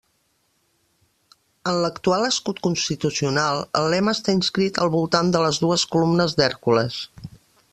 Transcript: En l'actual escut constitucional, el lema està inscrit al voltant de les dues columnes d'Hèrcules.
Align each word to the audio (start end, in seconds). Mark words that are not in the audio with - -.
En 1.71 1.75
l'actual 1.83 2.25
escut 2.29 2.61
constitucional, 2.69 3.61
el 3.81 3.89
lema 3.95 4.15
està 4.17 4.35
inscrit 4.39 4.81
al 4.87 4.91
voltant 4.97 5.31
de 5.37 5.43
les 5.45 5.61
dues 5.67 5.85
columnes 5.97 6.35
d'Hèrcules. 6.41 6.99